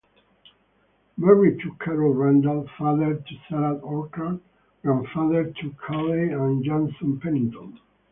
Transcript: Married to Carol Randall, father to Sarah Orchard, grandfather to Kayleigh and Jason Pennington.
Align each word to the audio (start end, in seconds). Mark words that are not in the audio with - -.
Married 1.15 1.59
to 1.59 1.75
Carol 1.75 2.15
Randall, 2.15 2.67
father 2.75 3.17
to 3.17 3.35
Sarah 3.47 3.75
Orchard, 3.75 4.39
grandfather 4.81 5.53
to 5.61 5.71
Kayleigh 5.79 6.31
and 6.35 6.63
Jason 6.63 7.19
Pennington. 7.19 7.79